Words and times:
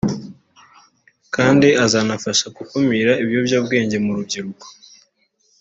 kandi 1.35 1.67
azanafasha 1.85 2.45
gukumira 2.57 3.11
ibiyobyabwenge 3.23 3.97
mu 4.05 4.11
rubyiruko 4.17 4.65